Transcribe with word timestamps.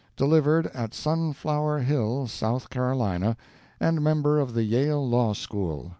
delivered 0.15 0.65
at 0.73 0.95
Sunflower 0.95 1.77
Hill, 1.77 2.25
South 2.25 2.71
Carolina, 2.71 3.37
and 3.79 4.01
member 4.01 4.39
of 4.39 4.55
the 4.55 4.63
Yale 4.63 5.07
Law 5.07 5.33
School. 5.33 5.89